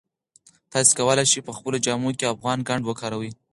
تاسي 0.71 0.91
کولای 0.99 1.25
شئ 1.31 1.41
په 1.47 1.51
خپلو 1.57 1.77
جامو 1.85 2.09
کې 2.17 2.31
افغاني 2.33 2.65
ګنډ 2.67 2.83
وکاروئ. 2.85 3.31